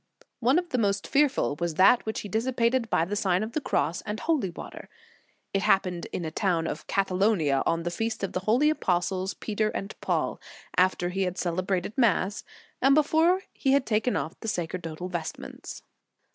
One 0.39 0.57
of 0.57 0.69
the 0.69 0.79
most 0.79 1.05
fearful 1.05 1.57
was 1.59 1.75
that 1.75 2.07
which 2.07 2.21
he 2.21 2.27
dissipa 2.27 2.71
ted 2.71 2.89
by 2.89 3.05
the 3.05 3.15
Sign 3.15 3.43
of 3.43 3.51
the 3.51 3.61
Cross 3.61 4.01
and 4.01 4.19
holy 4.19 4.49
water. 4.49 4.89
It 5.53 5.61
happened 5.61 6.07
in 6.11 6.25
a 6.25 6.31
town 6.31 6.65
of 6.65 6.87
Catalonia, 6.87 7.61
on 7.67 7.83
the 7.83 7.91
feast 7.91 8.23
of 8.23 8.33
the 8.33 8.39
holy 8.39 8.71
apostles, 8.71 9.35
Peter 9.35 9.69
and 9.69 9.93
Paul, 10.01 10.41
after 10.75 11.09
he 11.09 11.21
had 11.21 11.37
celebrated 11.37 11.95
Mass, 11.97 12.43
and 12.81 12.95
before 12.95 13.43
he 13.53 13.73
had 13.73 13.85
taken 13.85 14.17
off 14.17 14.33
the 14.39 14.47
sacerdotal 14.47 15.07
vestments. 15.07 15.83